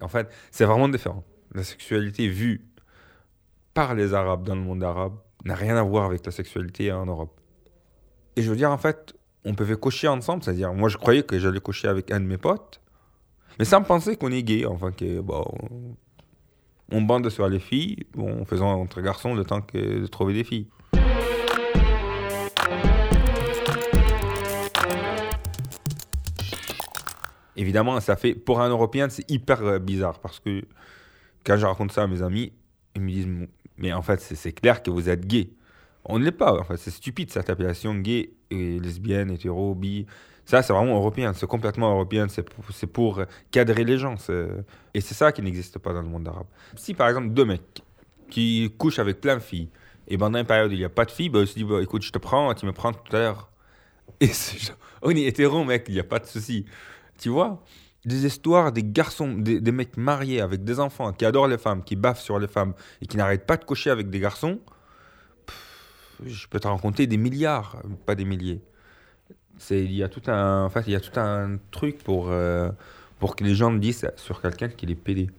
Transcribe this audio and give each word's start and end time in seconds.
En 0.00 0.08
fait, 0.08 0.28
c'est 0.50 0.64
vraiment 0.64 0.88
différent. 0.88 1.24
La 1.54 1.62
sexualité 1.62 2.28
vue 2.28 2.66
par 3.74 3.94
les 3.94 4.14
Arabes 4.14 4.44
dans 4.44 4.54
le 4.54 4.60
monde 4.60 4.82
arabe 4.82 5.14
n'a 5.44 5.54
rien 5.54 5.76
à 5.76 5.82
voir 5.82 6.04
avec 6.04 6.24
la 6.24 6.32
sexualité 6.32 6.92
en 6.92 7.06
Europe. 7.06 7.40
Et 8.36 8.42
je 8.42 8.50
veux 8.50 8.56
dire, 8.56 8.70
en 8.70 8.78
fait, 8.78 9.14
on 9.44 9.54
pouvait 9.54 9.76
cocher 9.76 10.08
ensemble, 10.08 10.42
c'est-à-dire, 10.42 10.72
moi 10.72 10.88
je 10.88 10.96
croyais 10.96 11.22
que 11.22 11.38
j'allais 11.38 11.60
cocher 11.60 11.88
avec 11.88 12.10
un 12.10 12.20
de 12.20 12.26
mes 12.26 12.38
potes, 12.38 12.80
mais 13.58 13.64
sans 13.64 13.82
penser 13.82 14.16
qu'on 14.16 14.32
est 14.32 14.42
gay, 14.42 14.64
enfin, 14.64 14.90
que, 14.90 15.20
bon, 15.20 15.44
on 16.90 17.02
bande 17.02 17.28
sur 17.30 17.48
les 17.48 17.60
filles, 17.60 18.06
en 18.18 18.44
faisant 18.44 18.72
entre 18.72 19.00
garçons 19.00 19.34
le 19.34 19.44
temps 19.44 19.60
que 19.60 20.00
de 20.00 20.06
trouver 20.06 20.34
des 20.34 20.44
filles. 20.44 20.68
Évidemment, 27.56 28.00
ça 28.00 28.16
fait, 28.16 28.34
pour 28.34 28.60
un 28.60 28.68
Européen, 28.68 29.08
c'est 29.08 29.28
hyper 29.30 29.62
euh, 29.62 29.78
bizarre 29.78 30.18
parce 30.20 30.40
que 30.40 30.62
quand 31.44 31.56
je 31.56 31.66
raconte 31.66 31.92
ça 31.92 32.02
à 32.02 32.06
mes 32.06 32.22
amis, 32.22 32.52
ils 32.96 33.02
me 33.02 33.10
disent, 33.10 33.28
mais 33.76 33.92
en 33.92 34.02
fait, 34.02 34.20
c'est 34.20 34.52
clair 34.52 34.82
que 34.82 34.90
vous 34.90 35.08
êtes 35.08 35.26
gay. 35.26 35.50
On 36.04 36.18
ne 36.18 36.24
l'est 36.24 36.32
pas, 36.32 36.52
en 36.52 36.64
fait, 36.64 36.76
c'est 36.76 36.90
stupide 36.90 37.30
cette 37.30 37.48
appellation 37.50 37.94
gay 37.94 38.30
lesbienne, 38.50 39.30
hétéro, 39.30 39.74
bi. 39.74 40.06
Ça, 40.44 40.62
c'est 40.62 40.72
vraiment 40.72 40.96
européen, 40.96 41.32
c'est 41.32 41.46
complètement 41.46 41.90
européen, 41.90 42.26
c'est 42.28 42.42
pour, 42.86 43.22
cadrer 43.50 43.84
les 43.84 43.98
gens. 43.98 44.16
Et 44.92 45.00
c'est 45.00 45.14
ça 45.14 45.32
qui 45.32 45.40
n'existe 45.40 45.78
pas 45.78 45.92
dans 45.92 46.02
le 46.02 46.08
monde 46.08 46.28
arabe. 46.28 46.46
Si 46.76 46.92
par 46.92 47.08
exemple 47.08 47.30
deux 47.30 47.46
mecs 47.46 47.82
qui 48.30 48.72
couchent 48.76 48.98
avec 48.98 49.20
plein 49.20 49.36
de 49.36 49.42
filles, 49.42 49.70
et 50.06 50.18
pendant 50.18 50.38
une 50.38 50.44
période 50.44 50.70
il 50.72 50.78
n'y 50.78 50.84
a 50.84 50.90
pas 50.90 51.06
de 51.06 51.10
filles, 51.10 51.30
bah, 51.30 51.40
ils 51.40 51.46
se 51.46 51.54
disent 51.54 51.64
bah, 51.64 51.80
écoute, 51.82 52.02
je 52.02 52.12
te 52.12 52.18
prends, 52.18 52.52
tu 52.52 52.66
me 52.66 52.72
prends 52.72 52.92
tout 52.92 53.16
à 53.16 53.20
l'heure. 53.20 53.50
Et 54.20 54.26
c'est 54.26 54.74
on 55.02 55.10
est 55.10 55.22
hétéro, 55.22 55.64
mec, 55.64 55.86
il 55.88 55.94
n'y 55.94 56.00
a 56.00 56.04
pas 56.04 56.18
de 56.18 56.26
souci. 56.26 56.66
Tu 57.18 57.28
vois 57.28 57.62
Des 58.04 58.26
histoires 58.26 58.72
des 58.72 58.82
garçons, 58.82 59.34
des, 59.36 59.72
mecs 59.72 59.96
mariés 59.96 60.40
avec 60.40 60.64
des 60.64 60.80
enfants 60.80 61.12
qui 61.12 61.24
adorent 61.24 61.48
les 61.48 61.58
femmes, 61.58 61.82
qui 61.82 61.96
baffent 61.96 62.20
sur 62.20 62.38
les 62.38 62.48
femmes 62.48 62.74
et 63.00 63.06
qui 63.06 63.16
n'arrêtent 63.16 63.46
pas 63.46 63.56
de 63.56 63.64
coucher 63.64 63.90
avec 63.90 64.10
des 64.10 64.20
garçons. 64.20 64.60
je 66.24 66.46
peux 66.48 66.60
te 66.60 66.68
raconter 66.68 67.06
des 67.06 67.16
milliards, 67.16 67.82
pas 68.06 68.14
des 68.14 68.24
milliers. 68.24 68.62
C'est, 69.58 69.84
il 69.84 69.92
y 69.92 70.02
a 70.02 70.08
tout 70.08 70.22
un, 70.26 70.64
en 70.64 70.70
fait, 70.70 70.82
il 70.86 70.92
y 70.92 70.96
a 70.96 71.00
tout 71.00 71.18
un 71.18 71.58
truc 71.70 72.02
pour, 72.02 72.30
euh, 72.30 72.70
pour 73.20 73.36
que 73.36 73.44
les 73.44 73.54
gens 73.54 73.72
disent 73.72 74.10
sur 74.16 74.40
quelqu'un 74.40 74.68
qu'il 74.68 74.90
est 74.90 74.96
pédé. 74.96 75.30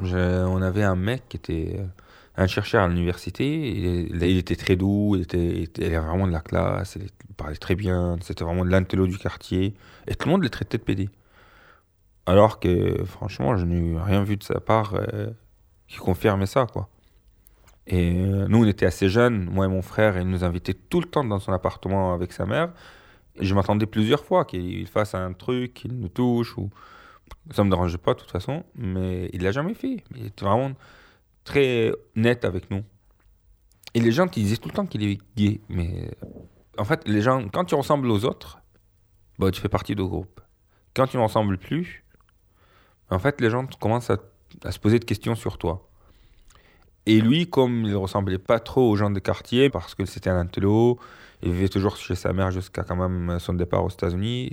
on 0.00 0.62
avait 0.62 0.82
un 0.82 0.96
mec 0.96 1.24
qui 1.28 1.36
était 1.36 1.80
un 2.36 2.46
chercheur 2.46 2.82
à 2.84 2.88
l'université. 2.88 4.06
Il, 4.10 4.22
était 4.22 4.56
très 4.56 4.76
doux, 4.76 5.16
il, 5.16 5.22
était, 5.22 5.96
vraiment 5.96 6.26
de 6.26 6.32
la 6.32 6.40
classe, 6.40 6.96
il 7.00 7.34
parlait 7.34 7.56
très 7.56 7.74
bien, 7.74 8.16
c'était 8.20 8.44
vraiment 8.44 8.64
de 8.64 8.70
l'intello 8.70 9.06
du 9.06 9.18
quartier. 9.18 9.74
Et 10.06 10.14
tout 10.14 10.28
le 10.28 10.32
monde 10.32 10.42
le 10.42 10.50
traitait 10.50 10.78
de 10.78 10.82
pédé. 10.82 11.10
Alors 12.26 12.58
que, 12.58 13.04
franchement, 13.04 13.56
je 13.56 13.64
n'ai 13.64 14.00
rien 14.00 14.24
vu 14.24 14.36
de 14.36 14.42
sa 14.42 14.60
part 14.60 14.94
euh, 14.94 15.30
qui 15.88 15.98
confirmait 15.98 16.46
ça, 16.46 16.66
quoi. 16.66 16.88
Et 17.86 18.24
euh, 18.24 18.46
nous, 18.48 18.64
on 18.64 18.66
était 18.66 18.86
assez 18.86 19.10
jeunes, 19.10 19.44
moi 19.50 19.66
et 19.66 19.68
mon 19.68 19.82
frère, 19.82 20.16
et 20.16 20.22
il 20.22 20.28
nous 20.28 20.42
invitait 20.42 20.72
tout 20.72 21.00
le 21.00 21.06
temps 21.06 21.22
dans 21.22 21.38
son 21.38 21.52
appartement 21.52 22.14
avec 22.14 22.32
sa 22.32 22.46
mère. 22.46 22.72
Et 23.36 23.44
je 23.44 23.54
m'attendais 23.54 23.86
plusieurs 23.86 24.24
fois 24.24 24.44
qu'il 24.46 24.86
fasse 24.86 25.14
un 25.14 25.32
truc, 25.34 25.74
qu'il 25.74 25.92
nous 25.92 26.08
touche, 26.08 26.56
ou... 26.56 26.70
Ça 27.50 27.64
me 27.64 27.70
dérangeait 27.70 27.98
pas 27.98 28.14
de 28.14 28.20
toute 28.20 28.30
façon, 28.30 28.64
mais 28.74 29.28
il 29.32 29.42
l'a 29.42 29.52
jamais 29.52 29.74
fait. 29.74 30.04
Il 30.14 30.26
était 30.26 30.44
vraiment 30.44 30.72
très 31.44 31.92
net 32.14 32.44
avec 32.44 32.70
nous. 32.70 32.82
Et 33.94 34.00
les 34.00 34.10
gens, 34.10 34.26
ils 34.36 34.42
disaient 34.42 34.56
tout 34.56 34.68
le 34.68 34.74
temps 34.74 34.86
qu'il 34.86 35.04
est 35.04 35.18
gay, 35.36 35.60
mais 35.68 36.10
en 36.78 36.84
fait, 36.84 37.06
les 37.06 37.20
gens, 37.20 37.48
quand 37.52 37.64
tu 37.64 37.74
ressembles 37.74 38.10
aux 38.10 38.24
autres, 38.24 38.58
bah, 39.38 39.50
tu 39.50 39.60
fais 39.60 39.68
partie 39.68 39.94
du 39.94 40.02
groupe. 40.02 40.40
Quand 40.94 41.06
tu 41.06 41.16
ne 41.16 41.22
ressembles 41.22 41.58
plus, 41.58 42.04
en 43.10 43.18
fait, 43.18 43.40
les 43.40 43.50
gens 43.50 43.66
commencent 43.80 44.10
à, 44.10 44.18
se 44.70 44.78
poser 44.78 44.98
des 44.98 45.06
questions 45.06 45.34
sur 45.34 45.58
toi. 45.58 45.88
Et 47.06 47.20
lui, 47.20 47.48
comme 47.48 47.84
il 47.84 47.90
ne 47.90 47.96
ressemblait 47.96 48.38
pas 48.38 48.60
trop 48.60 48.90
aux 48.90 48.96
gens 48.96 49.10
de 49.10 49.20
quartier, 49.20 49.68
parce 49.68 49.94
que 49.94 50.06
c'était 50.06 50.30
un 50.30 50.38
intello, 50.38 50.98
il 51.42 51.52
vivait 51.52 51.68
toujours 51.68 51.96
chez 51.96 52.14
sa 52.14 52.32
mère 52.32 52.50
jusqu'à 52.50 52.82
quand 52.82 52.96
même 52.96 53.38
son 53.38 53.54
départ 53.54 53.84
aux 53.84 53.90
États-Unis. 53.90 54.52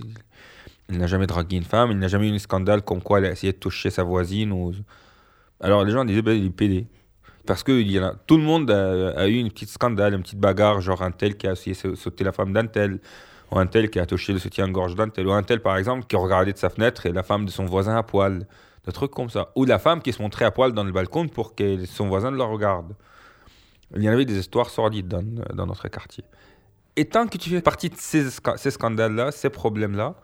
Il 0.89 0.97
n'a 0.97 1.07
jamais 1.07 1.27
dragué 1.27 1.55
une 1.55 1.63
femme, 1.63 1.91
il 1.91 1.97
n'a 1.97 2.09
jamais 2.09 2.27
eu 2.27 2.33
un 2.33 2.39
scandale 2.39 2.81
comme 2.81 3.01
quoi 3.01 3.19
il 3.19 3.25
a 3.25 3.31
essayé 3.31 3.53
de 3.53 3.57
toucher 3.57 3.89
sa 3.89 4.03
voisine. 4.03 4.51
Ou... 4.51 4.73
Alors 5.61 5.83
les 5.83 5.91
gens 5.91 6.03
disaient, 6.05 6.21
ben, 6.21 6.33
il 6.37 6.47
est 6.47 6.49
pédé. 6.49 6.87
Parce 7.45 7.63
que 7.63 7.71
il 7.71 7.91
y 7.91 7.97
a, 7.97 8.15
tout 8.27 8.37
le 8.37 8.43
monde 8.43 8.69
a, 8.69 9.27
eu 9.27 9.35
une 9.35 9.49
petite 9.49 9.69
scandale, 9.69 10.13
une 10.13 10.21
petite 10.21 10.39
bagarre, 10.39 10.81
genre 10.81 11.01
un 11.01 11.11
tel 11.11 11.37
qui 11.37 11.47
a 11.47 11.53
essayé 11.53 11.75
de 11.89 11.95
sauter 11.95 12.23
la 12.23 12.31
femme 12.31 12.53
d'un 12.53 12.67
tel, 12.67 12.99
ou 13.51 13.57
un 13.57 13.65
tel 13.65 13.89
qui 13.89 13.99
a 13.99 14.05
touché 14.05 14.33
le 14.33 14.39
soutien-gorge 14.39 14.95
d'un 14.95 15.09
tel, 15.09 15.27
ou 15.27 15.31
un 15.31 15.43
tel 15.43 15.61
par 15.61 15.77
exemple 15.77 16.05
qui 16.05 16.15
regardait 16.15 16.53
de 16.53 16.57
sa 16.57 16.69
fenêtre 16.69 17.05
et 17.05 17.11
la 17.11 17.23
femme 17.23 17.45
de 17.45 17.51
son 17.51 17.65
voisin 17.65 17.95
à 17.95 18.03
poil 18.03 18.45
des 18.85 18.91
trucs 18.91 19.11
comme 19.11 19.29
ça. 19.29 19.51
Ou 19.55 19.65
la 19.65 19.79
femme 19.79 20.01
qui 20.01 20.13
se 20.13 20.21
montrait 20.21 20.45
à 20.45 20.51
poil 20.51 20.73
dans 20.73 20.83
le 20.83 20.91
balcon 20.91 21.27
pour 21.27 21.55
que 21.55 21.85
son 21.85 22.07
voisin 22.07 22.31
la 22.31 22.45
regarde. 22.45 22.95
Il 23.95 24.03
y 24.03 24.09
en 24.09 24.13
avait 24.13 24.25
des 24.25 24.37
histoires 24.37 24.69
sordides 24.69 25.07
dans, 25.07 25.23
dans 25.53 25.65
notre 25.65 25.87
quartier. 25.89 26.23
Et 26.95 27.05
tant 27.05 27.27
que 27.27 27.37
tu 27.37 27.49
fais 27.49 27.61
partie 27.61 27.89
de 27.89 27.95
ces, 27.97 28.27
ces 28.57 28.71
scandales-là, 28.71 29.31
ces 29.31 29.49
problèmes-là, 29.49 30.15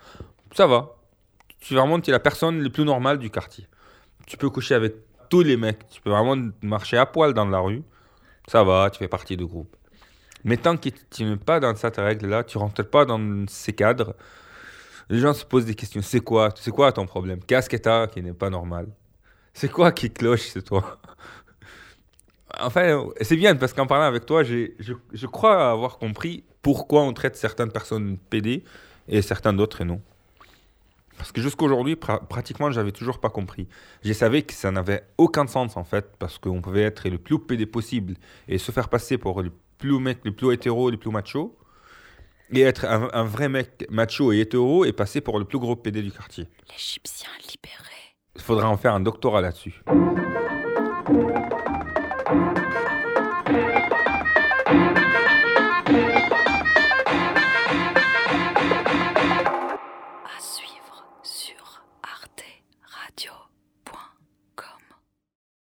ça 0.55 0.67
va. 0.67 0.95
Tu 1.59 1.73
vraiment 1.73 1.97
es 1.99 2.11
la 2.11 2.19
personne 2.19 2.61
la 2.61 2.69
plus 2.69 2.85
normale 2.85 3.17
du 3.17 3.29
quartier. 3.29 3.67
Tu 4.25 4.37
peux 4.37 4.49
coucher 4.49 4.75
avec 4.75 4.95
tous 5.29 5.41
les 5.41 5.57
mecs. 5.57 5.87
Tu 5.89 6.01
peux 6.01 6.09
vraiment 6.09 6.51
marcher 6.61 6.97
à 6.97 7.05
poil 7.05 7.33
dans 7.33 7.45
la 7.45 7.59
rue. 7.59 7.83
Ça 8.47 8.63
va, 8.63 8.89
tu 8.89 8.99
fais 8.99 9.07
partie 9.07 9.35
du 9.37 9.45
groupe. 9.45 9.75
Mais 10.43 10.57
tant 10.57 10.77
que 10.77 10.89
tu 11.11 11.25
n'es 11.25 11.35
pas 11.35 11.59
dans 11.59 11.75
cette 11.75 11.97
règle-là, 11.97 12.43
tu 12.43 12.57
rentres 12.57 12.87
pas 12.89 13.05
dans 13.05 13.45
ces 13.47 13.73
cadres, 13.73 14.15
les 15.09 15.19
gens 15.19 15.33
se 15.33 15.45
posent 15.45 15.65
des 15.65 15.75
questions. 15.75 16.01
C'est 16.01 16.19
quoi? 16.19 16.53
C'est 16.55 16.71
quoi 16.71 16.91
ton 16.91 17.05
problème? 17.05 17.39
Qu'est-ce 17.45 17.69
que 17.69 17.77
t'as 17.77 18.07
qui 18.07 18.21
n'est 18.21 18.33
pas 18.33 18.49
normal 18.49 18.87
C'est 19.53 19.69
quoi 19.71 19.91
qui 19.91 20.11
cloche, 20.11 20.49
c'est 20.53 20.63
toi? 20.63 20.99
Enfin, 22.59 23.05
c'est 23.21 23.35
bien 23.35 23.55
parce 23.55 23.73
qu'en 23.73 23.85
parlant 23.85 24.05
avec 24.05 24.25
toi, 24.25 24.41
je, 24.41 24.71
je, 24.79 25.27
crois 25.27 25.69
avoir 25.69 25.97
compris 25.97 26.45
pourquoi 26.61 27.01
on 27.01 27.11
traite 27.11 27.35
certaines 27.35 27.71
personnes 27.71 28.17
PD 28.29 28.63
et 29.09 29.21
certains 29.21 29.51
d'autres 29.51 29.83
non. 29.83 30.01
Parce 31.27 31.33
que 31.33 31.41
jusqu'aujourd'hui, 31.41 31.97
pratiquement, 31.97 32.71
j'avais 32.71 32.93
toujours 32.93 33.19
pas 33.19 33.29
compris. 33.29 33.67
Je 34.01 34.13
savais 34.13 34.43
que 34.43 34.53
ça 34.53 34.71
n'avait 34.71 35.03
aucun 35.17 35.45
sens 35.45 35.75
en 35.75 35.83
fait, 35.83 36.15
parce 36.19 36.37
qu'on 36.37 36.61
pouvait 36.61 36.83
être 36.83 37.09
le 37.09 37.17
plus 37.17 37.37
PD 37.37 37.65
possible 37.65 38.13
et 38.47 38.57
se 38.57 38.71
faire 38.71 38.87
passer 38.87 39.17
pour 39.17 39.43
le 39.43 39.51
plus 39.77 39.99
mec, 39.99 40.19
le 40.23 40.31
plus 40.31 40.53
hétéro, 40.53 40.89
le 40.89 40.95
plus 40.95 41.11
macho 41.11 41.57
et 42.53 42.61
être 42.61 42.85
un, 42.85 43.25
vrai 43.25 43.49
mec 43.49 43.85
macho 43.89 44.31
et 44.31 44.39
hétéro 44.39 44.85
et 44.85 44.93
passer 44.93 45.19
pour 45.19 45.37
le 45.37 45.43
plus 45.43 45.59
gros 45.59 45.75
PD 45.75 46.01
du 46.01 46.13
quartier. 46.13 46.47
L'Égyptien 46.69 47.27
libéré. 47.41 48.15
Il 48.37 48.41
faudra 48.41 48.69
en 48.69 48.77
faire 48.77 48.93
un 48.93 49.01
doctorat 49.01 49.41
là-dessus. 49.41 49.83